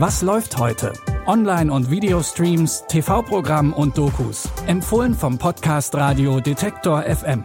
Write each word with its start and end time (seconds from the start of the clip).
Was 0.00 0.22
läuft 0.22 0.56
heute? 0.58 0.92
Online- 1.26 1.72
und 1.72 1.90
Videostreams, 1.90 2.84
TV-Programm 2.86 3.72
und 3.72 3.98
Dokus. 3.98 4.48
Empfohlen 4.68 5.12
vom 5.12 5.38
Podcast 5.38 5.92
Radio 5.96 6.38
Detektor 6.38 7.02
FM. 7.02 7.42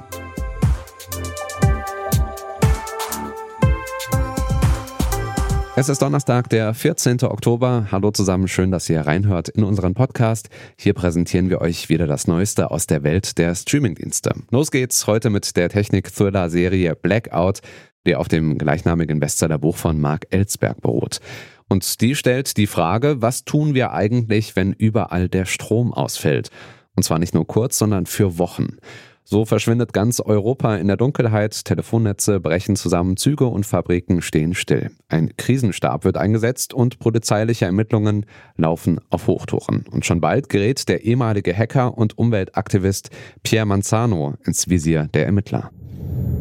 Es 5.75 5.89
ist 5.89 6.03
Donnerstag, 6.03 6.47
der 6.49 6.75
14. 6.75 7.23
Oktober. 7.23 7.87
Hallo 7.91 8.11
zusammen, 8.11 8.47
schön, 8.47 8.69
dass 8.69 8.87
ihr 8.87 9.01
reinhört 9.01 9.49
in 9.49 9.63
unseren 9.63 9.95
Podcast. 9.95 10.49
Hier 10.77 10.93
präsentieren 10.93 11.49
wir 11.49 11.59
euch 11.59 11.89
wieder 11.89 12.05
das 12.05 12.27
Neueste 12.27 12.69
aus 12.69 12.85
der 12.85 13.01
Welt 13.01 13.39
der 13.39 13.55
Streamingdienste. 13.55 14.31
Los 14.51 14.69
geht's 14.69 15.07
heute 15.07 15.31
mit 15.31 15.57
der 15.57 15.69
Technik-Thriller-Serie 15.69 16.95
Blackout, 16.95 17.61
die 18.05 18.15
auf 18.15 18.27
dem 18.27 18.59
gleichnamigen 18.59 19.19
Bestsellerbuch 19.19 19.75
von 19.75 19.99
Mark 19.99 20.27
Ellsberg 20.29 20.79
beruht. 20.81 21.19
Und 21.67 22.01
die 22.01 22.15
stellt 22.15 22.57
die 22.57 22.67
Frage, 22.67 23.21
was 23.21 23.45
tun 23.45 23.73
wir 23.73 23.91
eigentlich, 23.91 24.55
wenn 24.55 24.73
überall 24.73 25.29
der 25.29 25.45
Strom 25.45 25.93
ausfällt? 25.93 26.49
Und 26.95 27.03
zwar 27.03 27.19
nicht 27.19 27.33
nur 27.33 27.47
kurz, 27.47 27.77
sondern 27.77 28.05
für 28.05 28.37
Wochen. 28.37 28.77
So 29.25 29.45
verschwindet 29.45 29.93
ganz 29.93 30.19
Europa 30.19 30.75
in 30.75 30.87
der 30.87 30.97
Dunkelheit, 30.97 31.63
Telefonnetze 31.63 32.41
brechen 32.41 32.75
zusammen, 32.75 33.15
Züge 33.15 33.45
und 33.45 33.65
Fabriken 33.65 34.21
stehen 34.21 34.53
still. 34.53 34.91
Ein 35.07 35.31
Krisenstab 35.37 36.03
wird 36.03 36.17
eingesetzt 36.17 36.73
und 36.73 36.99
polizeiliche 36.99 37.65
Ermittlungen 37.65 38.25
laufen 38.57 38.99
auf 39.09 39.27
Hochtouren. 39.27 39.85
Und 39.89 40.05
schon 40.05 40.19
bald 40.19 40.49
gerät 40.49 40.89
der 40.89 41.05
ehemalige 41.05 41.55
Hacker 41.55 41.97
und 41.97 42.17
Umweltaktivist 42.17 43.11
Pierre 43.43 43.65
Manzano 43.65 44.35
ins 44.45 44.67
Visier 44.67 45.07
der 45.13 45.25
Ermittler. 45.25 45.71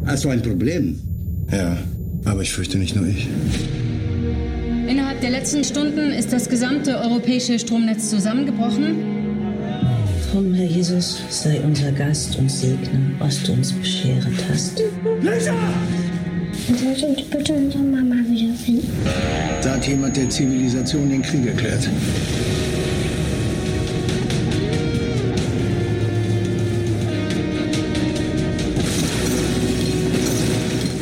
Hast 0.05 0.25
du 0.25 0.29
ein 0.29 0.41
Problem? 0.41 0.99
Ja, 1.49 1.77
aber 2.25 2.41
ich 2.41 2.51
fürchte 2.51 2.77
nicht 2.77 2.95
nur 2.97 3.07
ich. 3.07 3.29
Innerhalb 4.87 5.21
der 5.21 5.29
letzten 5.29 5.63
Stunden 5.63 6.11
ist 6.11 6.33
das 6.33 6.49
gesamte 6.49 6.97
europäische 6.97 7.57
Stromnetz 7.57 8.09
zusammengebrochen. 8.09 9.13
Drum, 10.31 10.53
Herr 10.53 10.65
Jesus, 10.65 11.23
sei 11.29 11.61
unser 11.61 11.91
Gast 11.91 12.37
und 12.37 12.51
segne, 12.51 13.13
was 13.19 13.41
du 13.43 13.53
uns 13.53 13.71
bescheret 13.71 14.33
hast. 14.49 14.81
Lisa! 15.21 15.53
Kannst 16.67 17.01
du 17.03 17.37
bitte 17.37 17.53
unsere 17.53 17.83
Mama 17.83 18.15
wiederfinden? 18.27 18.89
Sagt 19.61 19.87
jemand, 19.87 20.17
der 20.17 20.29
Zivilisation 20.29 21.09
den 21.09 21.21
Krieg 21.21 21.45
erklärt. 21.45 21.89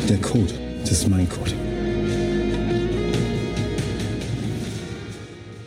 Der 0.09 0.17
Code, 0.17 0.53
das 0.83 0.91
ist 0.91 1.07
mein 1.07 1.27
Code. 1.29 1.60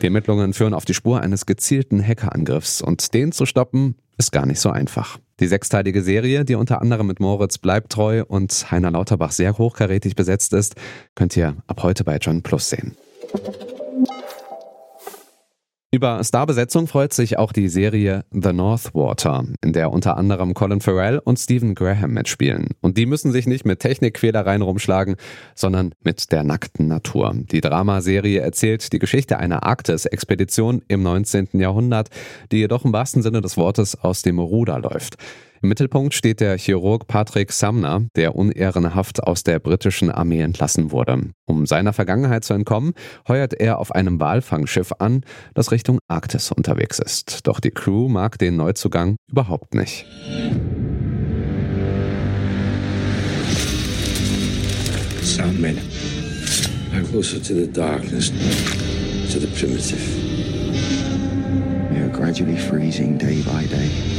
Die 0.05 0.08
Ermittlungen 0.08 0.52
führen 0.52 0.74
auf 0.74 0.84
die 0.84 0.92
Spur 0.92 1.22
eines 1.22 1.47
gezielten 1.47 2.06
Hackerangriffs 2.06 2.83
und 2.83 3.14
den 3.14 3.33
zu 3.33 3.47
stoppen 3.47 3.94
ist 4.19 4.33
gar 4.33 4.44
nicht 4.44 4.61
so 4.61 4.69
einfach. 4.69 5.19
Die 5.41 5.46
sechsteilige 5.46 6.02
Serie, 6.02 6.44
die 6.44 6.56
unter 6.56 6.83
anderem 6.83 7.06
mit 7.06 7.20
Moritz 7.20 7.56
Bleibtreu 7.56 8.22
und 8.22 8.70
Heiner 8.70 8.91
Lauterbach 8.91 9.33
sehr 9.33 9.56
hochkarätig 9.56 10.14
besetzt 10.14 10.52
ist, 10.52 10.74
könnt 11.14 11.34
ihr 11.38 11.56
ab 11.69 11.83
heute 11.83 12.05
bei 12.05 12.19
John 12.19 12.42
Plus 12.42 12.69
sehen. 12.69 12.98
Über 16.05 16.22
Starbesetzung 16.22 16.86
freut 16.86 17.14
sich 17.14 17.38
auch 17.38 17.50
die 17.50 17.70
Serie 17.70 18.27
The 18.30 18.52
Northwater, 18.52 19.47
in 19.62 19.72
der 19.72 19.91
unter 19.91 20.19
anderem 20.19 20.52
Colin 20.52 20.83
Farrell 20.83 21.19
und 21.19 21.38
Stephen 21.38 21.74
Graham 21.74 22.11
mitspielen. 22.11 22.74
Und 22.83 22.98
die 22.98 23.06
müssen 23.06 23.33
sich 23.33 23.46
nicht 23.46 23.64
mit 23.64 23.80
Technikquälereien 23.80 24.61
rumschlagen, 24.61 25.16
sondern 25.55 25.94
mit 26.02 26.30
der 26.30 26.44
nackten 26.44 26.88
Natur. 26.88 27.33
Die 27.34 27.62
Dramaserie 27.62 28.41
erzählt 28.41 28.92
die 28.92 28.98
Geschichte 28.98 29.38
einer 29.38 29.62
Arktis-Expedition 29.62 30.83
im 30.88 31.02
19. 31.02 31.48
Jahrhundert, 31.55 32.11
die 32.52 32.58
jedoch 32.58 32.84
im 32.84 32.92
wahrsten 32.92 33.23
Sinne 33.23 33.40
des 33.40 33.57
Wortes 33.57 33.98
aus 33.98 34.20
dem 34.20 34.39
Ruder 34.39 34.78
läuft. 34.80 35.17
Im 35.64 35.69
Mittelpunkt 35.69 36.13
steht 36.13 36.41
der 36.41 36.58
Chirurg 36.58 37.07
Patrick 37.07 37.51
Sumner, 37.51 38.07
der 38.17 38.36
unehrenhaft 38.36 39.23
aus 39.23 39.45
der 39.45 39.58
britischen 39.61 40.11
Armee 40.11 40.42
entlassen 40.42 40.92
wurde. 40.92 41.30
Um 41.47 41.64
seiner 41.64 41.95
Vergangenheit 41.95 42.45
zu 42.45 42.52
entkommen, 42.52 42.92
heuert 43.29 43.55
er 43.55 43.79
auf 43.79 43.91
einem 43.91 44.20
Walfangschiff 44.20 44.92
an, 44.98 45.23
das 45.55 45.73
Richtung 45.73 46.01
Arktis 46.07 46.52
unterwegs 46.52 46.98
ist. 46.98 47.47
Doch 47.47 47.61
die 47.61 47.70
Crew 47.70 48.08
mag 48.08 48.36
den 48.36 48.57
Neuzugang 48.57 49.17
überhaupt 49.27 49.73
nicht. 49.73 50.05
Soundmen 55.23 55.79
are 56.92 57.02
closer 57.05 57.42
to 57.42 57.55
the 57.55 57.73
darkness, 57.73 58.31
to 59.33 59.41
the 59.41 59.46
primitive. 59.46 59.98
We 61.91 62.02
are 62.02 62.11
gradually 62.11 62.58
freezing 62.58 63.17
day 63.17 63.41
by 63.41 63.67
day. 63.67 64.14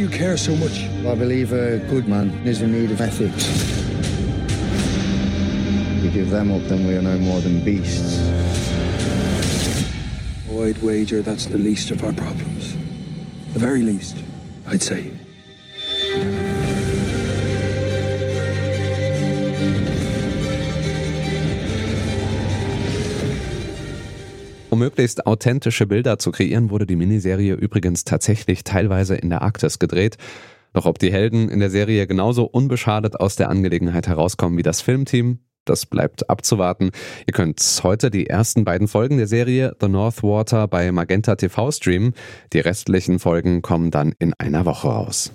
Do 0.00 0.06
you 0.06 0.18
care 0.18 0.38
so 0.38 0.56
much? 0.56 0.84
I 1.04 1.14
believe 1.14 1.52
a 1.52 1.76
good 1.90 2.08
man 2.08 2.30
is 2.46 2.62
in 2.62 2.72
need 2.72 2.90
of 2.90 3.02
ethics. 3.02 3.44
If 5.98 6.02
we 6.02 6.08
give 6.08 6.30
them 6.30 6.50
up, 6.52 6.62
then 6.68 6.86
we 6.86 6.96
are 6.96 7.02
no 7.02 7.18
more 7.18 7.42
than 7.42 7.62
beasts. 7.62 8.18
I'd 10.48 10.82
wager 10.82 11.20
that's 11.20 11.44
the 11.46 11.58
least 11.58 11.90
of 11.90 12.02
our 12.02 12.14
problems. 12.14 12.72
The 13.52 13.58
very 13.58 13.82
least, 13.82 14.16
I'd 14.66 14.80
say. 14.80 15.10
Um 24.80 24.86
möglichst 24.86 25.26
authentische 25.26 25.86
Bilder 25.86 26.18
zu 26.18 26.30
kreieren, 26.32 26.70
wurde 26.70 26.86
die 26.86 26.96
Miniserie 26.96 27.52
übrigens 27.52 28.04
tatsächlich 28.04 28.64
teilweise 28.64 29.14
in 29.14 29.28
der 29.28 29.42
Arktis 29.42 29.78
gedreht. 29.78 30.16
Doch 30.72 30.86
ob 30.86 30.98
die 30.98 31.12
Helden 31.12 31.50
in 31.50 31.60
der 31.60 31.68
Serie 31.68 32.06
genauso 32.06 32.44
unbeschadet 32.44 33.20
aus 33.20 33.36
der 33.36 33.50
Angelegenheit 33.50 34.08
herauskommen 34.08 34.56
wie 34.56 34.62
das 34.62 34.80
Filmteam, 34.80 35.40
das 35.66 35.84
bleibt 35.84 36.30
abzuwarten. 36.30 36.92
Ihr 37.26 37.34
könnt 37.34 37.60
heute 37.82 38.10
die 38.10 38.28
ersten 38.28 38.64
beiden 38.64 38.88
Folgen 38.88 39.18
der 39.18 39.26
Serie 39.26 39.76
The 39.78 39.88
Northwater 39.88 40.66
bei 40.66 40.90
Magenta 40.92 41.34
TV 41.36 41.70
streamen. 41.72 42.14
Die 42.54 42.60
restlichen 42.60 43.18
Folgen 43.18 43.60
kommen 43.60 43.90
dann 43.90 44.14
in 44.18 44.32
einer 44.38 44.64
Woche 44.64 44.88
raus. 44.88 45.30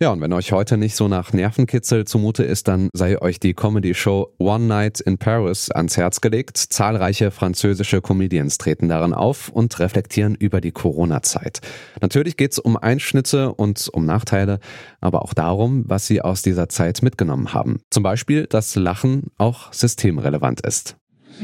Ja, 0.00 0.12
und 0.12 0.20
wenn 0.20 0.32
euch 0.32 0.52
heute 0.52 0.76
nicht 0.76 0.94
so 0.94 1.08
nach 1.08 1.32
Nervenkitzel 1.32 2.04
zumute 2.04 2.44
ist, 2.44 2.68
dann 2.68 2.88
sei 2.92 3.20
euch 3.20 3.40
die 3.40 3.52
Comedy-Show 3.52 4.32
One 4.38 4.66
Night 4.66 5.00
in 5.00 5.18
Paris 5.18 5.72
ans 5.72 5.96
Herz 5.96 6.20
gelegt. 6.20 6.56
Zahlreiche 6.56 7.32
französische 7.32 8.00
Comedians 8.00 8.58
treten 8.58 8.88
darin 8.88 9.12
auf 9.12 9.48
und 9.48 9.76
reflektieren 9.80 10.36
über 10.36 10.60
die 10.60 10.70
Corona-Zeit. 10.70 11.62
Natürlich 12.00 12.36
geht's 12.36 12.60
um 12.60 12.76
Einschnitte 12.76 13.52
und 13.52 13.88
um 13.92 14.06
Nachteile, 14.06 14.60
aber 15.00 15.22
auch 15.22 15.34
darum, 15.34 15.82
was 15.88 16.06
sie 16.06 16.22
aus 16.22 16.42
dieser 16.42 16.68
Zeit 16.68 17.02
mitgenommen 17.02 17.52
haben. 17.52 17.80
Zum 17.90 18.04
Beispiel, 18.04 18.46
dass 18.46 18.76
Lachen 18.76 19.32
auch 19.36 19.72
systemrelevant 19.72 20.60
ist. 20.60 20.97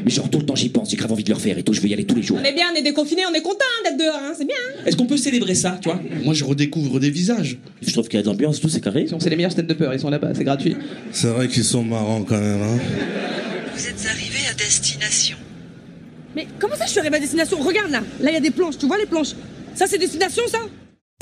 Mais 0.05 0.11
genre 0.11 0.29
tout 0.31 0.39
le 0.39 0.47
temps 0.47 0.57
j'y 0.57 0.69
pense, 0.71 0.91
j'ai 0.91 0.97
grave 0.97 1.13
envie 1.13 1.25
de 1.25 1.29
le 1.29 1.35
refaire 1.35 1.57
et 1.59 1.63
tout, 1.63 1.73
je 1.73 1.81
veux 1.81 1.89
y 1.89 1.93
aller 1.93 2.05
tous 2.05 2.15
les 2.17 2.23
jours. 2.23 2.39
On 2.41 2.45
est 2.45 2.53
bien, 2.55 2.67
on 2.73 2.77
est 2.77 2.83
déconfiné, 2.83 3.23
on 3.31 3.35
est 3.35 3.43
content 3.43 3.65
d'être 3.85 3.99
dehors, 3.99 4.17
hein, 4.21 4.33
c'est 4.37 4.45
bien. 4.47 4.57
hein. 4.79 4.83
Est-ce 4.87 4.97
qu'on 4.97 5.07
peut 5.07 5.17
célébrer 5.17 5.55
ça, 5.55 5.79
tu 5.81 5.89
vois? 5.89 6.01
Moi, 6.25 6.35
je 6.35 6.45
redécouvre 6.45 6.99
des 7.01 7.11
visages. 7.11 7.59
Je 7.83 7.93
trouve 7.93 8.09
qu'il 8.09 8.17
y 8.19 8.21
a 8.21 8.23
de 8.23 8.27
l'ambiance, 8.29 8.61
tout 8.61 8.69
c'est 8.69 8.81
carré. 8.81 9.07
C'est 9.19 9.31
les 9.31 9.37
meilleurs 9.37 9.53
stand 9.53 9.67
de 9.67 9.75
peur, 9.75 9.93
ils 9.95 10.01
sont 10.01 10.11
là-bas, 10.11 10.33
c'est 10.35 10.45
gratuit. 10.45 10.77
C'est 11.13 11.29
vrai 11.29 11.49
qu'ils 11.49 11.65
sont 11.65 11.83
marrants 11.85 12.23
quand 12.25 12.41
même. 12.41 12.63
Hein 12.63 12.79
Vous 13.77 13.87
êtes 13.87 14.07
arrivé 14.07 14.39
à 14.51 14.55
destination. 14.55 15.37
Mais 16.37 16.47
comment 16.59 16.75
ça 16.75 16.87
je 16.87 16.91
suis 16.91 16.99
arrivé 17.01 17.17
à 17.17 17.21
destination? 17.21 17.59
Regarde 17.61 17.91
là, 17.93 18.03
là 18.21 18.31
il 18.31 18.35
y 18.35 18.37
a 18.37 18.41
des 18.41 18.51
planches, 18.51 18.77
tu 18.79 18.87
vois 18.87 18.99
les 18.99 19.07
planches? 19.07 19.35
Ça 19.75 19.87
c'est 19.87 19.99
destination 19.99 20.43
ça? 20.49 20.59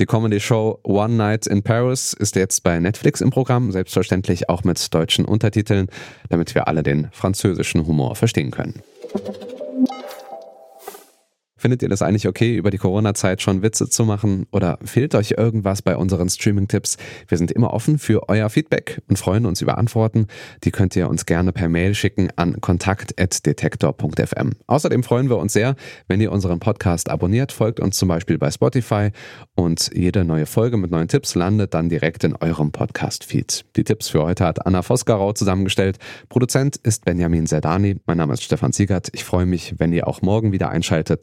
Die 0.02 0.06
Comedy-Show 0.06 0.80
One 0.82 1.14
Night 1.14 1.46
in 1.46 1.62
Paris 1.62 2.12
ist 2.12 2.34
jetzt 2.34 2.64
bei 2.64 2.80
Netflix 2.80 3.20
im 3.20 3.30
Programm, 3.30 3.70
selbstverständlich 3.70 4.48
auch 4.48 4.64
mit 4.64 4.92
deutschen 4.92 5.24
Untertiteln, 5.24 5.86
damit 6.28 6.56
wir 6.56 6.66
alle 6.66 6.82
den 6.82 7.08
französischen 7.12 7.86
Humor 7.86 8.16
verstehen 8.16 8.50
können. 8.50 8.82
Findet 11.62 11.80
ihr 11.84 11.88
das 11.88 12.02
eigentlich 12.02 12.26
okay, 12.26 12.56
über 12.56 12.72
die 12.72 12.78
Corona-Zeit 12.78 13.40
schon 13.40 13.62
Witze 13.62 13.88
zu 13.88 14.04
machen? 14.04 14.46
Oder 14.50 14.80
fehlt 14.82 15.14
euch 15.14 15.34
irgendwas 15.38 15.80
bei 15.80 15.96
unseren 15.96 16.28
Streaming-Tipps? 16.28 16.96
Wir 17.28 17.38
sind 17.38 17.52
immer 17.52 17.72
offen 17.72 18.00
für 18.00 18.28
euer 18.28 18.50
Feedback 18.50 19.00
und 19.08 19.16
freuen 19.16 19.46
uns 19.46 19.60
über 19.60 19.78
Antworten. 19.78 20.26
Die 20.64 20.72
könnt 20.72 20.96
ihr 20.96 21.08
uns 21.08 21.24
gerne 21.24 21.52
per 21.52 21.68
Mail 21.68 21.94
schicken 21.94 22.30
an 22.34 22.60
kontakt.detektor.fm. 22.60 24.50
Außerdem 24.66 25.04
freuen 25.04 25.28
wir 25.28 25.36
uns 25.36 25.52
sehr, 25.52 25.76
wenn 26.08 26.20
ihr 26.20 26.32
unseren 26.32 26.58
Podcast 26.58 27.08
abonniert, 27.08 27.52
folgt 27.52 27.78
uns 27.78 27.96
zum 27.96 28.08
Beispiel 28.08 28.38
bei 28.38 28.50
Spotify 28.50 29.10
und 29.54 29.88
jede 29.94 30.24
neue 30.24 30.46
Folge 30.46 30.76
mit 30.78 30.90
neuen 30.90 31.06
Tipps 31.06 31.36
landet 31.36 31.74
dann 31.74 31.88
direkt 31.88 32.24
in 32.24 32.34
eurem 32.34 32.72
Podcast-Feed. 32.72 33.66
Die 33.76 33.84
Tipps 33.84 34.08
für 34.08 34.24
heute 34.24 34.44
hat 34.46 34.66
Anna 34.66 34.82
Vosgerau 34.82 35.32
zusammengestellt. 35.32 35.98
Produzent 36.28 36.74
ist 36.78 37.04
Benjamin 37.04 37.46
Zerdani. 37.46 38.00
Mein 38.06 38.16
Name 38.16 38.32
ist 38.32 38.42
Stefan 38.42 38.72
Ziegert. 38.72 39.10
Ich 39.12 39.22
freue 39.22 39.46
mich, 39.46 39.74
wenn 39.78 39.92
ihr 39.92 40.08
auch 40.08 40.22
morgen 40.22 40.50
wieder 40.50 40.68
einschaltet. 40.68 41.22